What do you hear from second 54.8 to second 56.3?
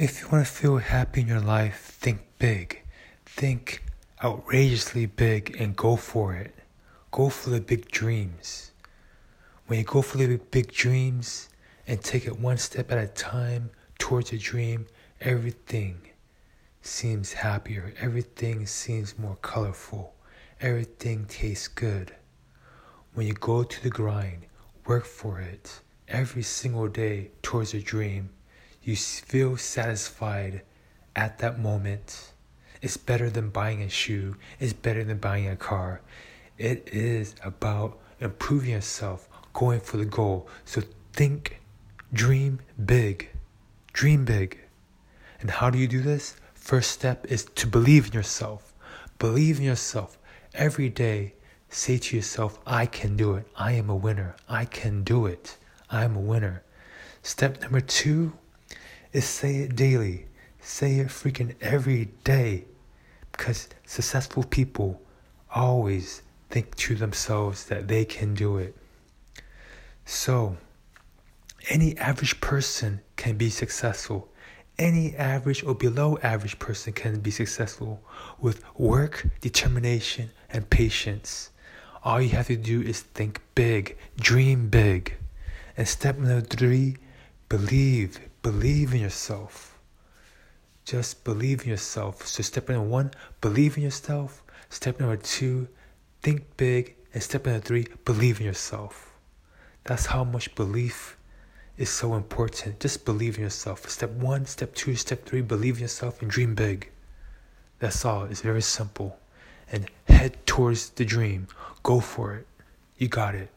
do it. I am a